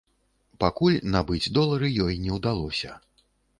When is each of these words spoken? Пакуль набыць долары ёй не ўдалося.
Пакуль 0.63 0.97
набыць 1.17 1.51
долары 1.59 1.93
ёй 2.07 2.19
не 2.25 2.35
ўдалося. 2.41 2.99